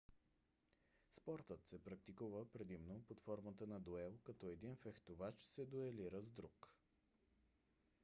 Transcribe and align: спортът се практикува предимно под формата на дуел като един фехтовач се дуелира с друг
спортът 1.17 1.67
се 1.67 1.83
практикува 1.83 2.49
предимно 2.51 2.99
под 3.07 3.19
формата 3.21 3.67
на 3.67 3.79
дуел 3.79 4.13
като 4.23 4.47
един 4.49 4.75
фехтовач 4.75 5.35
се 5.41 5.65
дуелира 5.65 6.21
с 6.23 6.31
друг 6.31 6.69